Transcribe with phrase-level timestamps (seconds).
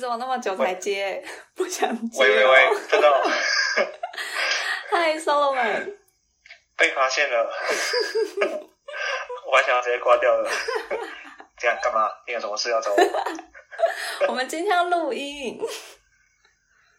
[0.00, 1.22] 怎么那么久才接？
[1.54, 2.26] 不想接、哦。
[2.26, 3.30] 喂喂喂，真的、 哦、
[4.90, 5.96] 嗨，Solomon，
[6.76, 7.44] 被发现了，
[9.46, 10.50] 我还想要直接挂掉了。
[11.58, 12.10] 这样干嘛？
[12.26, 14.26] 你有什么事要找我？
[14.28, 15.60] 我们今天要录音，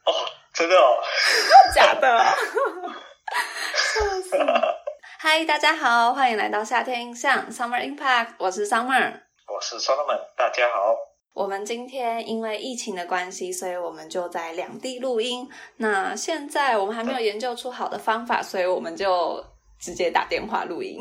[0.05, 0.11] 哦，
[0.53, 1.03] 真的哦，
[1.73, 2.23] 假的？
[3.73, 4.37] 笑死！
[5.19, 9.21] 嗨，大家好，欢迎来到夏天印象 Summer Impact，我是 Summer。
[9.47, 11.10] 我是 Solomon，大家好。
[11.33, 15.49] 我们今天因为疫情的关系，所以我们就在两地录音。
[15.77, 19.43] 那现在我们还没有研究出好的方法，所以我们就
[19.79, 20.99] 直接打电话录音。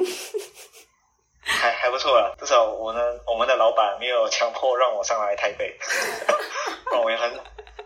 [1.42, 5.76] 还还不错了，至少我呢，我们的老板没有强迫让我上来台北，
[6.84, 7.28] 不然我也很，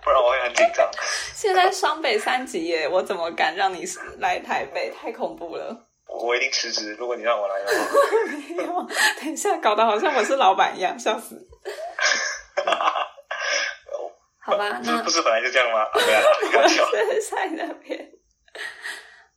[0.02, 0.86] 不然我会很紧张。
[1.32, 3.84] 现在双北三级耶，我怎么敢让你
[4.18, 4.90] 来台北？
[4.90, 5.74] 太恐怖了！
[6.06, 7.74] 我一定辞职，如果你让我来的话。
[8.54, 8.88] 没有，
[9.20, 11.48] 等一下，搞得好像我是老板一样，笑死。
[14.44, 15.80] 好吧， 那不是本来就这样吗？
[15.84, 16.84] 啊、没有啦， 开玩笑。
[17.30, 18.10] 在那边。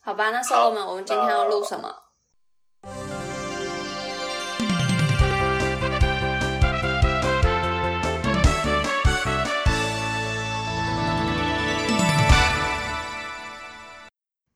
[0.01, 2.03] 好吧，那 Solomon，我们今天要录什么？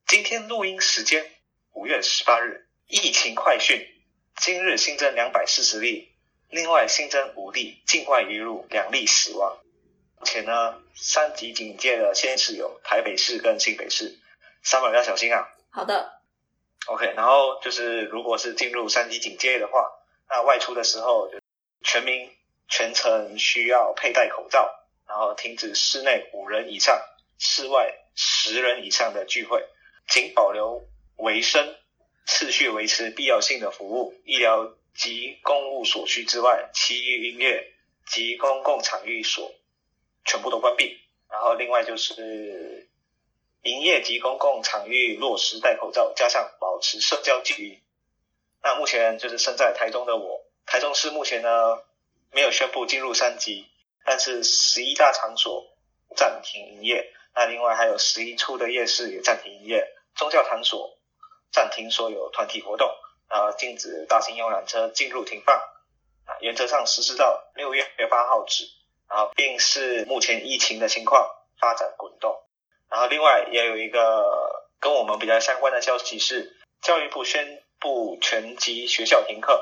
[0.06, 1.26] 今天录音时间
[1.72, 3.88] 五月十八日，疫情快讯，
[4.36, 6.14] 今日新增两百四十例，
[6.50, 9.58] 另外新增五例境外移入，两例死亡。
[10.22, 14.20] 目前呢，三级警戒的先是有台北市跟新北市
[14.64, 15.50] ，Summer 要小心啊。
[15.72, 16.22] 好的。
[16.86, 19.84] OK，然后就是如果是进入三级警戒的话，
[20.30, 21.32] 那外出的时候，
[21.84, 22.30] 全民
[22.70, 24.72] 全程需要佩戴口罩，
[25.08, 27.02] 然后停止室内五人以上、
[27.40, 29.66] 室外十人以上的聚会。
[30.08, 30.84] 仅保留
[31.16, 31.76] 维生、
[32.28, 37.74] 次序维持必要性的服务、医疗及公务所需之外，其余营业
[38.06, 39.52] 及公共场域所
[40.26, 41.00] 全部都关闭。
[41.30, 42.90] 然后另外就是
[43.64, 47.82] 营业及公共场域落实戴口罩，加上保持社交距离。
[48.64, 51.82] 那目前就是身在台中的我，台中市目前呢
[52.32, 53.68] 没有宣布进入三级，
[54.06, 55.66] 但是十一大场所
[56.16, 57.14] 暂停营业。
[57.34, 59.88] 那另外还有十一处的夜市也暂停营业。
[60.14, 60.98] 宗教场所
[61.52, 62.90] 暂停所有团体活动，
[63.28, 65.56] 啊，禁止大型游览车进入停放，
[66.26, 68.66] 啊，原则上实施到六月八号止，
[69.14, 71.30] 然后并视目前疫情的情况
[71.60, 72.42] 发展滚动。
[72.90, 74.26] 然后另外也有一个
[74.80, 79.54] 跟我们比较相关的消息是，教育部宣布全级学校停课，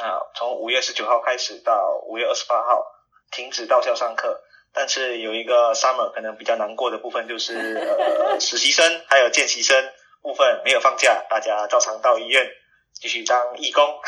[0.00, 2.84] 啊，从五月十九号开始到五月二十八号
[3.30, 4.42] 停止到校上课。
[4.72, 9.90] 但是有一个 summer 可能比较难过的部分就是呃 实习生还有见习生
[10.20, 12.46] 部分没有放假，大家照常到医院
[12.92, 13.98] 继续当义工。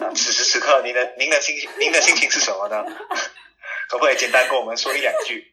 [0.00, 2.84] 那 此时此刻您的您的心情您的心情是什么呢？
[3.92, 5.44] 可不可以简单跟我们说一两句？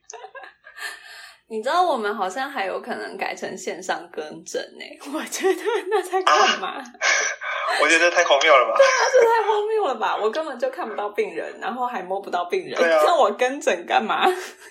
[1.51, 6.69] 你知道我们好像还有可能改成线上跟诊呢， 我觉得那在干嘛？
[6.77, 6.83] 啊、
[7.83, 8.77] 我觉得太荒谬了吧！
[8.77, 10.15] 对啊，这太荒谬了吧！
[10.15, 14.25] 我根本就看不到病人，然后还摸不到病人，让我跟诊干嘛？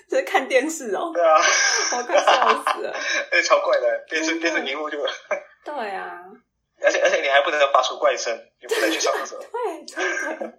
[0.09, 1.11] 就是看电视哦。
[1.13, 2.91] 对啊，我快笑死了！
[3.31, 4.97] 哎，超怪的，电视电视荧幕就……
[5.63, 6.23] 对啊，
[6.81, 9.39] 而且而且你还不能发出怪声，你不能去上厕所。
[9.39, 10.53] 对，真的，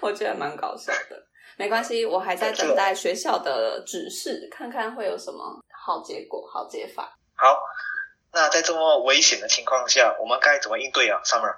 [0.00, 1.26] 我觉得蛮搞笑的。
[1.62, 7.16] 没关系，我还在等待学校的指示，看看会有什么好结果、好解法。
[7.36, 7.56] 好，
[8.32, 11.54] 那在这么危险的情况下，我们该怎么应对啊，Summer？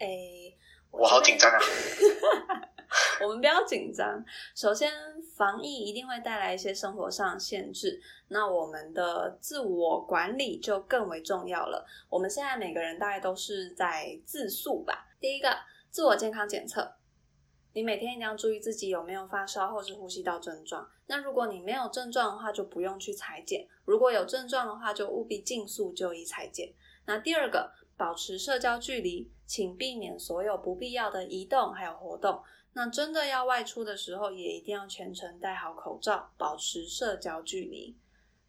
[0.00, 0.08] 哎，
[0.90, 1.58] 我好紧张啊！
[3.22, 4.20] 我们不要紧张。
[4.56, 4.90] 首先，
[5.36, 11.86] 防疫一定会带来一些生活上的限制，那我们的自我管理就更为重要了。
[12.08, 15.06] 我们现在每个人大概都是在自述吧。
[15.20, 15.56] 第一个，
[15.88, 16.96] 自我健康检测。
[17.72, 20.88] 你每天一定要注意自己有没有发烧或是呼吸道症状。
[21.06, 26.72] 那如果你没有症状的话，就不用去裁剪；如果有症状的话，就务必尽速就医裁剪。
[27.06, 32.42] 那第二个，保持社交距离，请避免所有不必要的移动还有活动。
[32.72, 37.96] 那真的要外出的时候，也一定要全程戴好口罩，保持社交距离。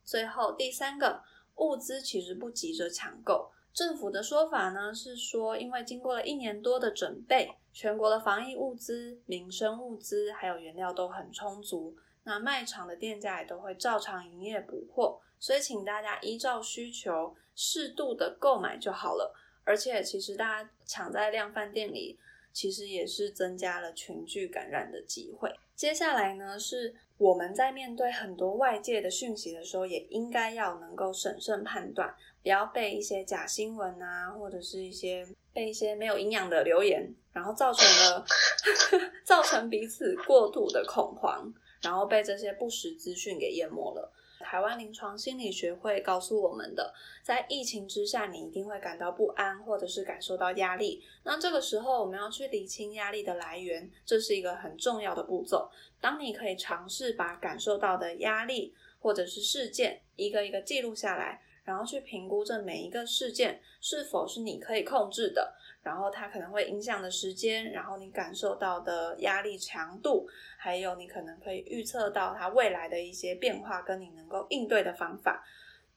[0.03, 1.23] 最后第三个，
[1.57, 3.51] 物资其实不急着抢购。
[3.73, 19.33] 政府的说法呢是说，因为经过了一年多的准备，全国的防疫物资、民生物资还有原料都很充足，那卖场的店家也都会照常营业补货，所以请大家依照需求适度的购买就好了。
[19.63, 22.19] 而且其实大家抢在量贩店里，
[22.51, 25.53] 其实也是增加了群聚感染的机会。
[25.75, 32.13] 接下来呢，是我们在面对很多外界的讯息的时候，也应该要能够审慎判断。
[32.43, 38.25] 不要被一些假新闻啊，或者是一些被一些没有营养的留言，然后造成了
[39.23, 44.11] 造成彼此过度的恐慌，然后被这些不实资讯给淹没了。
[44.43, 46.91] 台湾临床心理学会告诉我们的，
[47.23, 51.03] 在疫情之下，你一定会感到不安，或者是感受到压力。
[51.23, 55.69] 那这个时候，我们要去理清压力的来源，这是一个很重要的步骤。
[56.01, 65.55] 当你可以尝试把感受到的压力或者是事件一个一个记录下来，然后去评估这每一个事件是否是你可以控制的。
[65.83, 75.43] 然后它可能会影响的时间，然后你感受到的压力强度，还有你可能可以预测到它未来的一些变化，跟你能够应对的方法，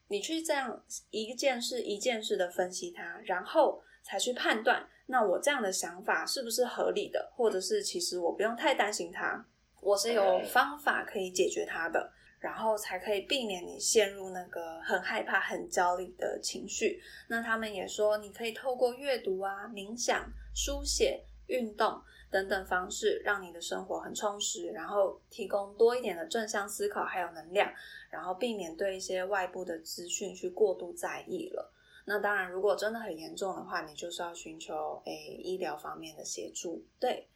[0.08, 9.44] 你去这样一件事一件事的分析它，然后才去判断，那我这样的想法是不是合理的，或者是其实我不用太担心它，
[9.82, 12.10] 我是有方法可以解决它的。
[12.44, 17.02] 然后才可以避免你陷入那个很害怕、很焦虑的情绪。
[17.28, 27.72] 那他们也说，你可以透过阅读啊、冥想、书写、运动等等方式，让你的生活很充实，然后提供多一点的正向思考还有能量，
[28.10, 31.72] 然后避免对一些外部的资讯去过度在意了。
[32.04, 36.84] 那当然，如果真的很严重的话，你就是要寻求诶医疗方面的协助。
[37.00, 37.26] 对，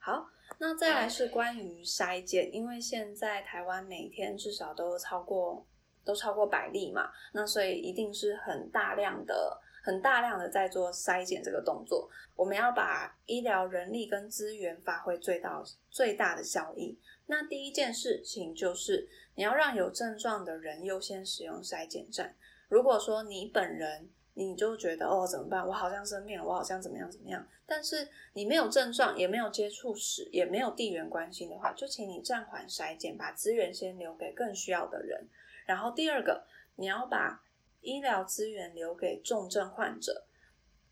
[0.00, 0.28] 好。
[0.58, 5.66] 那再来是关于筛检，因为现在台湾每天至少都超过
[6.04, 12.08] 都超过百例嘛，那所以一定是很大量的、很大量的在做筛检这个动作。
[12.34, 16.98] 我们要把医疗人力跟资源发挥最大最大的效益。
[17.26, 22.34] 那第一件事情就是你要让有症状的人优先使用筛检站。
[22.68, 25.66] 如果说你本人，你就觉得哦怎么办？
[25.66, 27.42] 我好像生病了，我好像怎么样怎么样。
[27.64, 35.26] 但是你没有症状，也没有接触史，也没有地缘关系的话，就请你暂缓筛检，把资源先留给更需要的人。
[35.64, 36.44] 然后第二个，
[36.74, 37.42] 你要把
[37.80, 40.26] 医疗资源留给重症患者。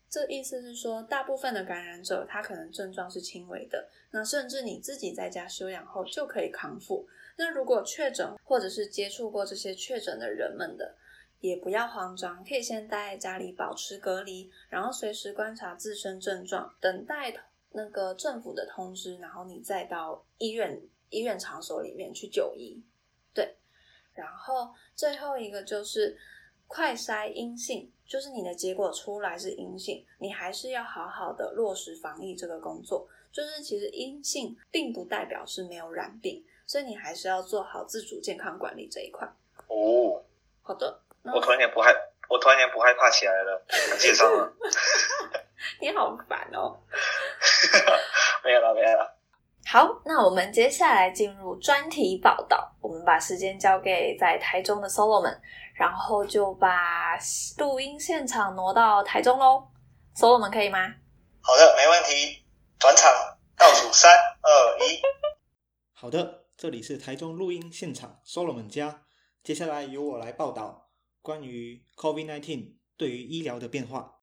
[0.09, 7.07] 这意思是说，大部分的感染者他可能症状是轻微的，那甚至你自己在家休养后就可以康复。
[7.37, 10.95] 那如果确诊或者是接触过这些确诊的人们的。
[11.47, 17.33] 也不要慌张，可以先待在家里保持隔离，然后随时观察自身症状，等待
[17.71, 22.81] 那个政府的通知，然后你再到医院医院场所里面去就医。
[23.33, 23.55] 对，
[24.13, 26.17] 然后最后一个就是
[26.67, 33.07] 快筛阴性，就是你的结果出来是阴性，你还是要好好的落实防疫这个工作。
[33.31, 39.27] 就是其实阴性并不代表是没有染病，所以你还是要做好自主健康管理这一块。
[39.67, 40.23] 哦，
[40.61, 41.01] 好的。
[41.33, 41.93] 我突然间不害，
[42.29, 43.65] 我突然间不害怕起来了。
[43.97, 44.53] 介绍了，
[45.81, 46.77] 你好烦哦。
[48.43, 49.15] 没有了，没有了。
[49.67, 52.71] 好，那我们接下来进入专题报道。
[52.79, 55.35] 我们把时间交给在台中的 Solomon，
[55.73, 57.17] 然后就把
[57.57, 59.67] 录音现场挪到台中喽。
[60.15, 60.77] Solomon 可以吗？
[61.41, 62.45] 好的，没问题。
[62.77, 63.11] 转场，
[63.57, 65.01] 倒数三二一。
[65.93, 69.01] 好的，这里是台中录音现场，Solomon 家。
[69.43, 70.84] 接下来由我来报道。
[71.25, 74.19] 关于 COVID-19 对于医疗的变化，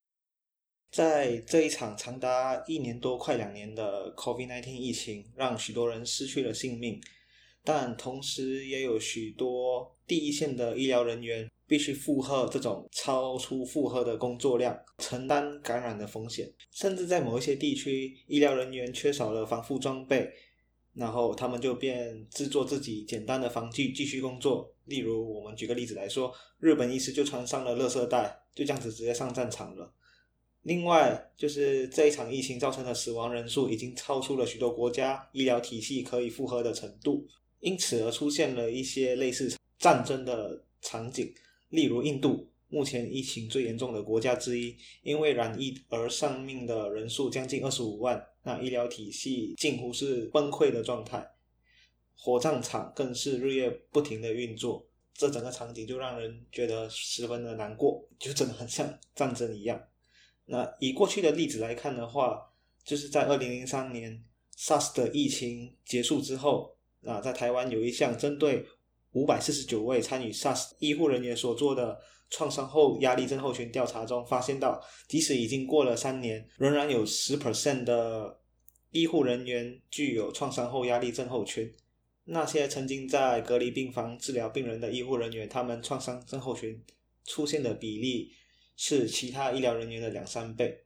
[0.89, 7.01] 在这一场长达一年多、快两年的 COVID-19 疫情，让许多人失去了性命，
[7.61, 20.31] 但同时也有许多第一线的医疗人员必须负荷这种超出负荷的工作量，承担感染的风险，甚至在某一些地区，医疗人员缺少了防护装备。
[20.93, 24.72] 然后他们就便制作自己简单的防具继续工作。
[24.85, 29.93] 例如，我们举个例子来说，日本医师就穿上了垃圾袋，就这样子直接上战场了。
[30.63, 37.27] 另外，就是这一场疫情造成的死亡人数已经超出了许多国家医疗体系可以负荷的程度，
[37.59, 41.33] 因此而出现了一些类似战争的场景。
[41.69, 48.25] 例如，印度目前疫情最严重的国家之一，因为染疫而丧命的人数将近二十五万。
[48.43, 51.25] 那医疗体系近乎是崩溃的状态，
[52.23, 59.77] 火葬场更是日夜不停的运作，这整个场景就让人觉得十分的难过，就真的很像战争一样。
[60.45, 62.49] 那以过去的例子来看的话，
[62.85, 64.23] 就是在二零零三年
[64.57, 68.65] SARS 的疫情结束之后，啊，在台湾有一项针对
[69.11, 71.99] 五百四十九位参与 SARS 医护人员所做的。
[72.29, 78.39] 创伤后压力症候群调查中发现到，即使已经过了三年，仍然有十 percent 的
[78.89, 81.71] 医护人员具有创伤后压力症候群。
[82.25, 86.81] 那些曾经在隔离病房治疗病人的医护人员，他们创伤症候群
[87.25, 88.31] 出现的比例
[88.75, 90.83] 是其他医疗人员的两三倍。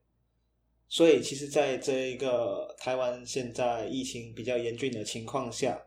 [0.90, 5.78] 所以，其实，在这一个台湾现在疫情比较严峻的情况下，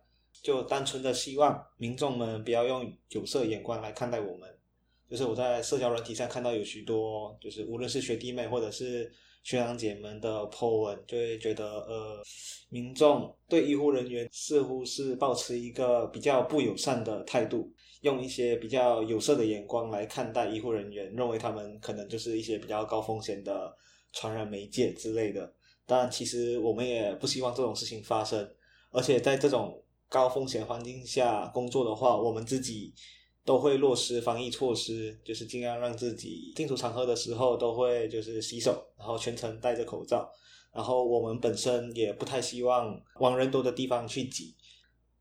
[0.42, 4.48] 就单纯的希望民众们不要用有色眼光来看待我们。
[5.08, 9.10] 就是我在社交软体上看到有许多，就是无论是学弟妹或者是
[9.42, 12.22] 学长姐们的 po 文，就会觉得呃，
[12.68, 23.74] 民众对医护人员似乎是保持一个比较不友善的态度，用一些比较有色的眼光来看待医护人员，认为他们可能就是一些比较高风险的
[24.12, 25.52] 传染媒介之类的。
[25.86, 28.48] 但其实我们也不希望这种事情发生，
[28.90, 32.92] 而且在这种高风险环境下工作的话，我们自己。
[33.44, 40.30] 都会落实防疫措施，就是尽量让自己进出场合的时候都会就是洗手，然后全程戴着口罩。
[40.72, 44.54] 然后我们本身也不太希望往人多的地方去挤，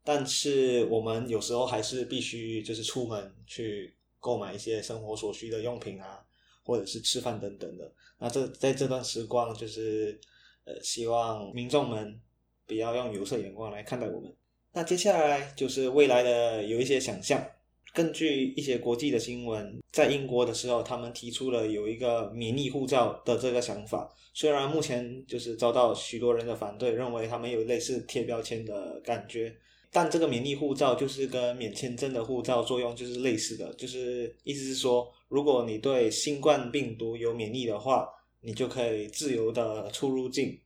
[0.04, 6.22] 但是我们有时候还是必须就是出门去购买一些生活所需的用品啊，
[6.62, 7.92] 或者是吃饭等等的。
[8.18, 10.20] 那这在这段时光，就是
[10.66, 12.20] 呃，希望民众们
[12.66, 14.32] 不要用有色眼光来看待我们。
[14.72, 17.44] 那接下来就是未来的有一些想象。
[17.92, 24.08] 根据一些国际的新闻，在英国的时候，他们提出了有一个免疫护照的这个想法。
[24.32, 29.52] 虽然目前就是遭到许多人的反对，认为他们有类似贴标签的感觉，
[29.90, 38.08] 但这个免疫护照就是跟免签证的护照作用就是类似的，就是意思是说，如果你对新冠病毒有免疫的话，
[38.40, 40.56] 你就可以自由的出入境。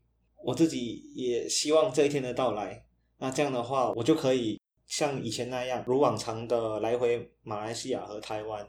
[0.44, 2.84] 我自己也希望这一天的到来，
[3.18, 4.60] 那这样的话，我就可以。
[4.86, 8.68] 像以前那样，如往常的来回马来西亚和台湾，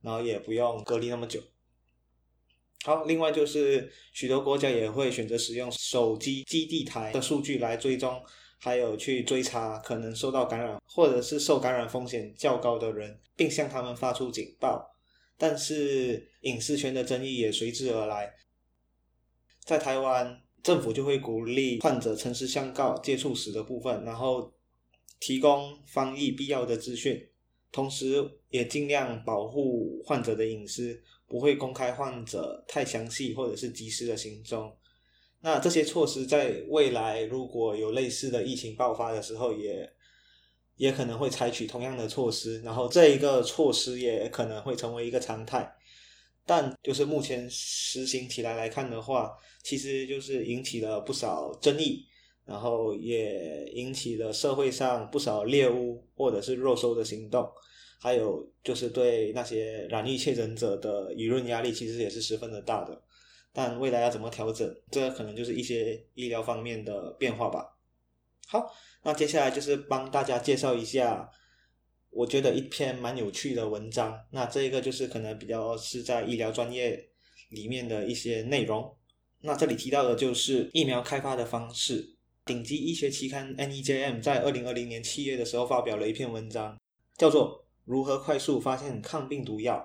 [0.00, 1.40] 然后也不用隔离那么久。
[2.84, 8.20] 好，另外就是许多国家也会选择使用手机基地台的数据来追踪，
[8.58, 14.90] 还有去追查可能受到感染或者是受感染风险较高的人，并向他们发出警报。
[15.38, 18.34] 但是隐私权的争议也随之而来。
[19.60, 24.52] 在台湾，政府就会鼓励患者诚实相告接触史的部分，然后。
[25.22, 27.24] 提供翻译必要的资讯，
[27.70, 34.76] 同时也尽量保护患者的隐私，不会公开患者太详细或者是及时的行踪。
[35.40, 39.88] 那这些措施在未来如果有类似的疫情爆发的时候，也
[40.74, 45.72] 也可能会采取同样的措施，然后这一个措施也可能会成为一个常态。
[46.44, 49.30] 但就是目前实行起来来看的话，
[49.62, 52.04] 其实就是引起了不少争议。
[52.44, 57.48] 然后也引起了社会上不少猎巫或者是肉收的行动，
[58.00, 63.00] 还有就是对那些染疫确诊者的舆论压力，其实也是十分的大的。
[63.52, 67.76] 但未来要怎么调整，这可能就是一些医疗方面的变化吧。
[68.48, 71.30] 好，那接下来就是帮大家介绍一下，
[72.10, 74.18] 我觉得一篇蛮有趣的文章。
[74.30, 77.08] 那这一个就是可能比较是在医疗专业
[77.50, 78.96] 里面的一些内容。
[79.42, 82.11] 那这里提到的就是疫苗开发的方式。
[82.44, 86.76] 顶级医学期刊 NEJM 在二零二零年七月的时候发表了一篇文章，
[87.16, 89.76] 叫做《如何快速发现抗病毒药》。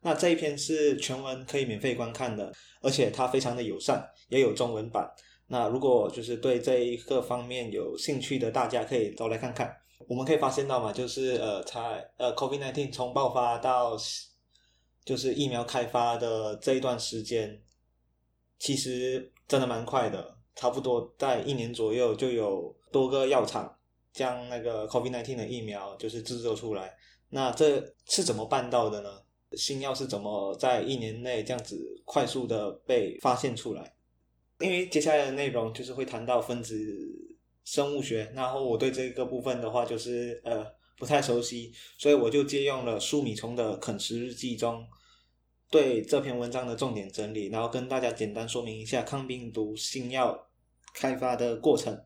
[0.00, 5.06] 那这一篇是全文可以免费观看的，而且它非常的友善，也有中文版。
[5.48, 9.76] 那如果就是对这一个方面有兴趣的大家，可以都来看看。
[10.08, 13.96] 我们可以发现到嘛，就是呃，才呃，COVID-19 从爆发到
[15.04, 17.62] 就是疫苗开发的这一段时间，
[18.58, 20.35] 其实真的蛮快的。
[20.56, 23.72] 差不多在一年左右，就有多个药厂
[24.12, 26.96] 将那个 COVID-19 的疫苗就是制作出来。
[27.28, 29.22] 那这是怎么办到的呢？
[29.52, 33.94] 新药是怎么在一年内这样子快速的被发现出来？
[34.60, 36.74] 因为接下来的内容就是会谈到分子
[37.64, 44.86] 生物学，然后我对这个部分的话就是呃不太熟悉，所以我就借用了舒米虫的啃食日记中。
[45.68, 50.45] 对这篇文章的重点整理，然后跟大家简单说明一下抗病毒新药
[50.96, 51.96] 开发的过程。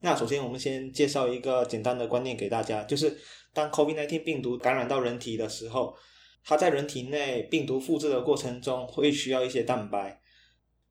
[0.00, 3.14] 那首先，我们先介绍一个简单的观念给大家，就是
[3.52, 5.94] 当 COVID-19 病毒感染到人体的时候，
[6.42, 10.18] 它在人体内病毒复制的过程中会需要一些蛋白。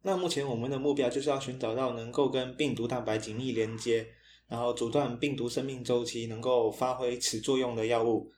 [0.04, 4.06] 那目前我们的目标就是要寻找到能够跟病毒蛋白紧密连接，
[4.48, 8.32] 然后阻断病毒生命周期，能够发挥此作用的药物。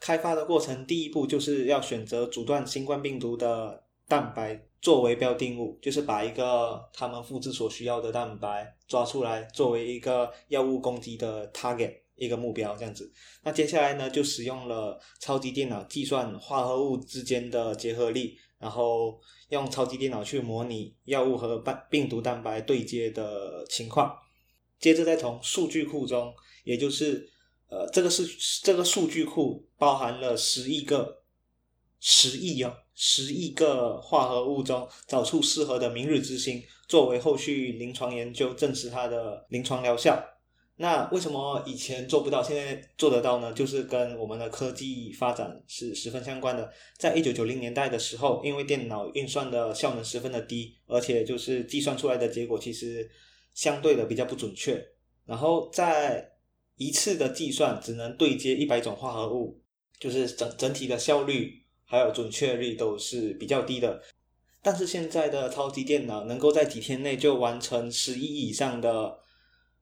[0.00, 13.10] 开发的过程，第一步就是要选择阻断新冠病毒的蛋白作为标定物，就是把一个他们复制所需要的蛋白抓出来，作为一个药物攻击的 target 一个目标，这样子。
[13.42, 19.18] 那接下来呢，就使用了超级电脑计算化合物之间的结合力，然后
[19.48, 24.14] 用超级电脑去模拟药物和病病毒蛋白对接的情况，
[24.78, 26.32] 接着再从数据库中，
[26.64, 27.26] 也就是
[27.68, 28.26] 呃，这个是
[28.62, 31.22] 这个数据库包含了十亿个
[32.00, 40.22] 十亿哦，十亿个化合物中找出适合的明日之星，作为后续临床研究证实它的临床疗效。
[40.76, 43.52] 那为什么以前做不到，现在做得到呢？
[43.52, 46.68] 就是跟我们的科技发展是十分相关的。
[46.98, 53.08] 在一九九零年代的时候，因为电脑运算的效能十分的低，而且就是计算出来的结果其实
[53.54, 54.84] 相对的比较不准确。
[55.24, 56.28] 然后在
[56.76, 59.60] 一次的计算只能对接一百种化合物，
[60.00, 64.02] 就是整整体的效率还有准确率都是比较低的。
[64.62, 69.20] 但是现在的超级电脑能够在几天内就完成十亿以上的。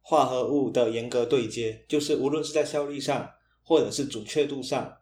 [0.05, 3.31] 化合物的严格对接，就是无论是在效率上
[3.63, 4.97] 或者是准确度上，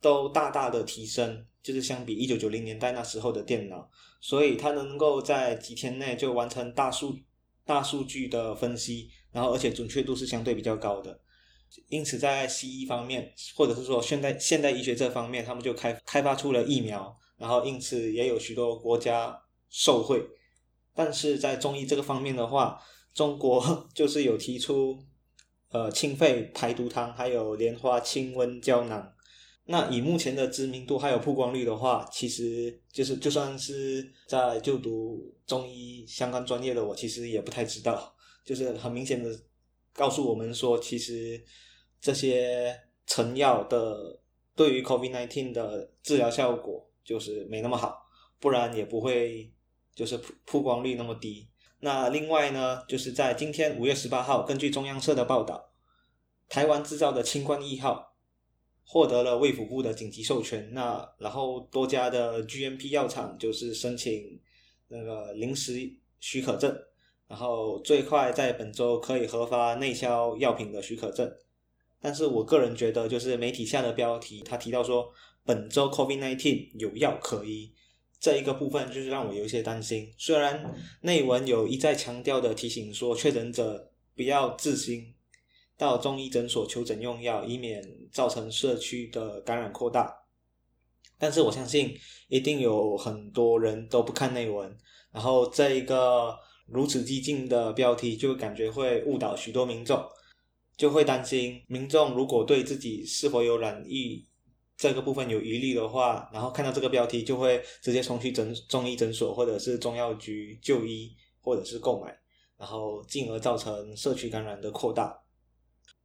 [0.00, 1.46] 都大大的提升。
[1.62, 3.88] 就是相比一九九零年代那时候的电脑，
[4.20, 7.16] 所以它能够在几天内就完成大数
[7.64, 11.20] 大数据的分析，然后而且准确度是相对比较高的。
[11.88, 20.22] 因此，在西医方面，或者是说现代现代医学这方面，他们就开开发出了疫苗，然后因此也有许多国家受惠。
[20.94, 22.80] 但是在中医这个方面的话，
[23.14, 24.98] 中国 就是有提出，
[25.70, 29.12] 呃，清肺排毒汤，还有莲花清瘟胶囊。
[29.68, 38.14] 那以目前的知名度还有曝光率的话，其实就是就算是在就读中医相关专业的我，其实也不太知道。
[38.44, 39.28] 就是很明显的
[39.92, 41.44] 告诉我们说，其实
[42.06, 42.72] 这些
[43.04, 44.16] 成药的
[44.54, 48.00] 对于 COVID-19 的治疗效果就是没那么好，
[48.38, 49.52] 不然也不会
[49.92, 51.48] 就是曝曝光率那么低。
[51.80, 55.72] 那另外呢，就是在今天五月十八号，根据中央社的报道，
[56.48, 58.14] 台湾制造的清冠一号
[58.84, 60.70] 获得了卫福部的紧急授权。
[60.72, 64.40] 那然后多家的 GMP 药厂就是申请
[64.86, 65.72] 那个临时
[66.20, 66.72] 许可证，
[67.26, 71.28] 然后最快在本周可以核发内销药品的许可证。
[72.00, 75.12] 但是我个人觉得，就是媒体下的标题，他提到说
[75.44, 77.72] 本周 COVID-19 有药可医。
[78.18, 80.12] 这一个部分就是让我有一些担心。
[80.16, 85.14] 虽然内文有一再强调的提醒说，确诊者不要自行
[85.76, 90.12] 到中医诊所求诊用药，以免造成社区的感染扩大。
[91.18, 91.94] 但是我相信，
[92.28, 94.76] 一定有很多人都不看内文，
[95.12, 96.34] 然后这一个
[96.66, 100.02] 如此激进的标题，就感觉会误导许多民众，
[100.76, 104.26] 就会担心民众如果对自己是否有染疫。
[104.78, 112.14] 这个部分有疑虑的话，然后看到这个标题就会直接冲去诊中医诊所或者是中药局就医或者是购买，
[112.58, 115.18] 然后进而造成社区感染的扩大。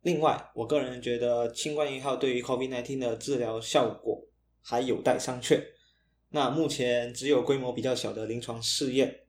[0.04, 4.24] 另外，我个人觉得新冠一号对于 COVID-19 的治疗效果
[4.62, 5.62] 还有待商榷。
[6.30, 9.24] 那目前只有规模比较小的临床试验，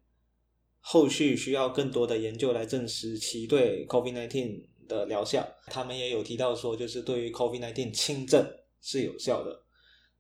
[0.78, 5.46] 后续需要更多的研究来证实其对 COVID-19 的疗效。
[5.66, 8.44] 他们也有提到说，就是对于 COVID-19 轻症。
[8.84, 9.62] 是有效的。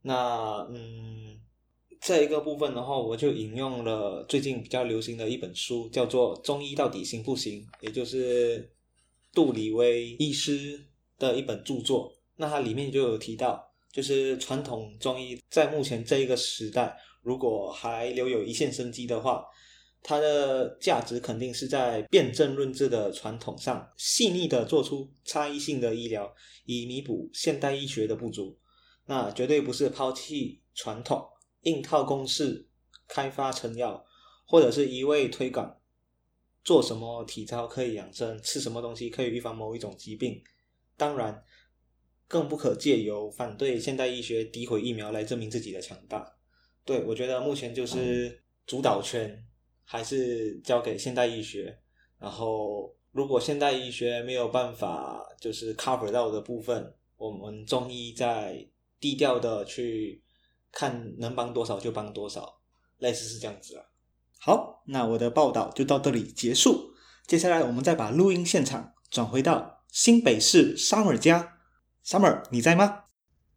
[0.02, 1.36] 那嗯，
[2.00, 8.72] 这一个部分的话，我就引用了最近比较流行的一本书，叫做《中医到底行不行》，也就是
[9.34, 10.80] 杜里威医师
[11.18, 12.12] 的一本著作。
[12.36, 19.44] 那它里面就有提到，就是传统中医在目前这一个时代，如果还留有一线生机的话，
[20.02, 26.34] 它的价值肯定是在辨证论治的传统上，细腻的做出差异性的医疗。
[26.64, 28.56] 以弥补现代医学的不足，
[29.06, 31.26] 那绝对不是抛弃传统，
[31.62, 32.68] 硬套公式
[33.08, 34.04] 开发成药，
[34.46, 35.76] 或者是一味推广
[36.62, 40.40] 做什么体操可以养生，吃什么东西可以预防某一种疾病。
[40.96, 41.44] 当然，
[42.28, 46.24] 更不可借由反对现代医学、诋毁疫苗来证明自己的强大。
[46.84, 49.44] 对我觉得目前就是主导权
[49.84, 51.78] 还是交给现代医学，
[52.18, 52.94] 然后。
[53.14, 58.66] 如果现代医学没有办法就是 cover 到的部分，我们中医在
[58.98, 60.24] 低调的去
[60.70, 62.58] 看能帮多少就帮多少，
[62.96, 63.84] 类似是这样子啊。
[64.40, 66.94] 好，那我的报道就到这里结束。
[67.26, 71.58] 接下来我们再把录音现场转回到新北市 Summer 家
[72.02, 73.04] ，Summer 你在吗？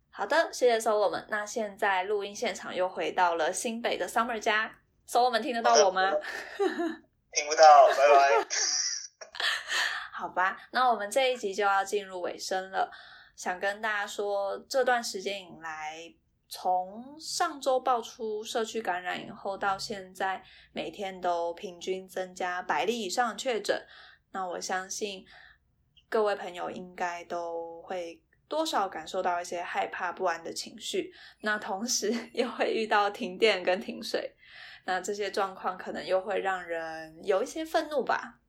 [0.09, 1.25] 好的，谢谢 so 我们。
[1.29, 6.11] 那现在录音现场又回到了新北的 Summer 家，Solomon 听得到我吗？
[7.31, 8.47] 听不到，拜拜。
[10.13, 12.89] 好吧，那我们这一集就要进入尾声了。
[13.35, 16.13] 想跟大家说，这段时间以来，
[16.47, 20.41] 从上周爆出社区感染以后，到现在
[20.71, 23.85] 每天都平均增加百例以上确诊。
[24.31, 25.25] 那我相信
[26.07, 31.13] 各位朋友应该都会多少感受到一些害怕不安的情绪。
[31.41, 34.33] 那同时 也会遇到停电跟停水，
[34.85, 38.39] 那这些状况可能又会让人有一些愤怒吧。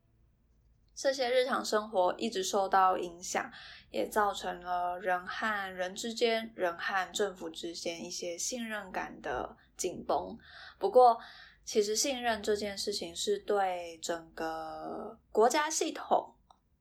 [0.95, 3.53] 这些日常生活一直受到影响，
[3.91, 10.39] 也造成了人和人之间、人和政府之间一些信任感的紧绷。
[10.79, 11.19] 不过，
[11.67, 16.35] 其实信任这件事情是对整个国家系统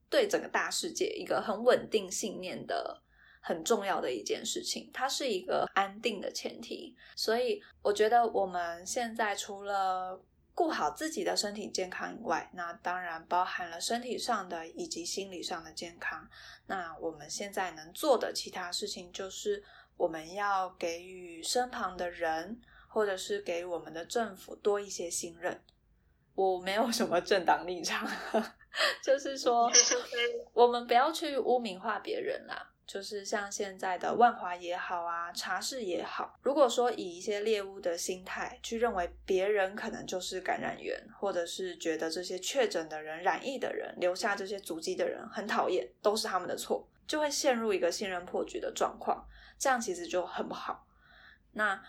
[0.08, 3.02] 对整个大世界一个很稳定信念的
[3.46, 6.96] 很重要的一件事情，它是一个安定的前提。
[7.14, 10.20] 所以我觉得我们现在除了
[10.52, 16.28] 顾好自己的身体健康以外，那当然包含了身体上的以及心理上的健康。
[16.66, 19.62] 那我们现在能做的其他事情，就是
[19.96, 25.62] 我们要给予身旁的人，或者是给我们的政府多一些信任。
[26.34, 28.10] 我没有什么政党立场，
[29.04, 29.70] 就是说，
[30.52, 32.72] 我们不要去污名化别人啦。
[32.86, 49.26] 就是像现在的万华也好啊，茶室也好，如果说以一些猎物的心态去认为别人可能就是感染源，或者是觉得这些确诊的人、染疫的人、留下这些足迹的人很讨厌，都是他们的错，就会陷入一个信任破局的状况，
[49.58, 50.86] 这样其实就很不好。
[51.52, 51.82] 那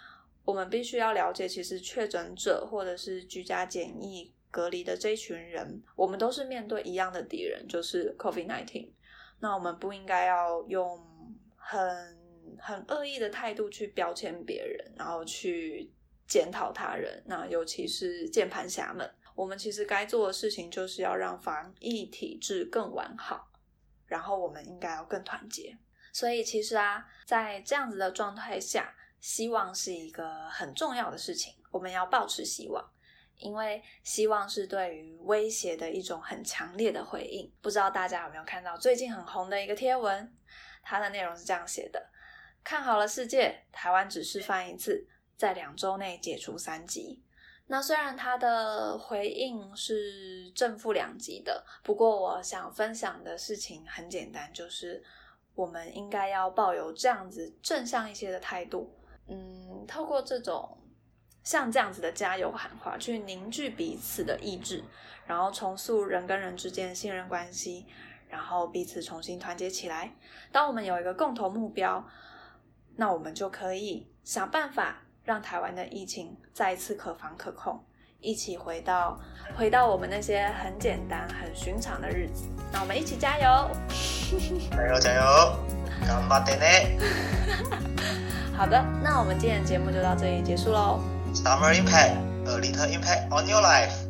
[0.46, 8.90] 我们必须要了解，其实确诊者或者是居家检疫隔离的这一群人，我们都是面对一样的敌人，就是 COVID-19。
[9.40, 11.00] 那我们不应该要用
[11.56, 11.78] 很
[12.60, 15.92] 很恶意的态度去标签别人，然后去
[16.28, 17.22] 检讨他人。
[17.26, 23.48] 那尤其是键盘侠们，我们其实该做的事情就是要让防疫体制更完好，
[24.06, 25.78] 然后我们应该要更团结。
[26.12, 32.84] 所以其实啊，在这样子的状态下，希望是一个很重要的事情，我们要保持希望。
[33.38, 37.52] 因为希望是对于威胁的一种很强烈的回应。
[37.62, 40.36] 不知道大家有没有看到最近很红的一个贴文？
[40.82, 42.10] 它的内容是这样写的：
[42.64, 47.24] 看好了世界，台湾只示范一次，在两周内解除三级。
[47.68, 55.04] 那虽然它的回应是正负两极的，不过我想分享的事情很简单，就是
[55.54, 58.98] 我们应该要抱有这样子正向一些的态度。
[59.28, 60.76] 嗯，透过这种。
[61.48, 64.84] 像这样子的加油喊话，去凝聚彼此的意志，
[65.26, 67.86] 然后重塑人跟人之间的信任关系，
[68.28, 70.12] 然后彼此重新团结起来。
[70.52, 72.06] 当我们有一个共同目标，
[72.98, 77.82] 那我们就可以想办法让台湾的疫情再一次可防可控，
[78.20, 79.18] 一起回到
[79.56, 82.50] 回到我们那些很简单、很寻常的日子。
[82.74, 83.72] 那我们一起加油！
[84.70, 85.56] 加 油加油！
[86.06, 86.66] 干巴爹呢？
[88.54, 91.00] 好的，那我们今天的节目就到这里结束喽。
[91.38, 94.07] Summer impact, a little impact on your life.